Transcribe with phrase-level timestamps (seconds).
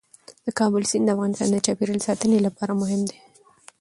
[0.45, 3.17] د کابل سیند د افغانستان د چاپیریال ساتنې لپاره مهم دی.